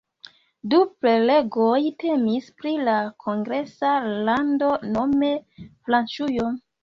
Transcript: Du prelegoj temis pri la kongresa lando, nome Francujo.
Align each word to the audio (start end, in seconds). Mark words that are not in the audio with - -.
Du 0.69 0.77
prelegoj 1.01 1.75
temis 2.03 2.47
pri 2.61 2.71
la 2.87 2.95
kongresa 3.25 3.91
lando, 4.29 4.71
nome 4.97 5.31
Francujo. 5.67 6.49